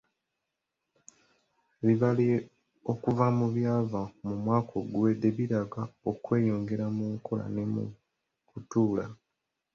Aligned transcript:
Ebibalo 1.81 2.23
okuva 2.91 3.25
mu 3.37 3.47
byava 3.55 4.01
mu 4.25 4.33
mwaka 4.43 4.71
oguwedde 4.81 5.27
biraga 5.37 5.81
okweyongera 6.09 6.85
mu 6.97 7.05
nkola 7.15 7.45
ne 7.53 7.63
mu 7.73 7.83
kutuula. 8.49 9.05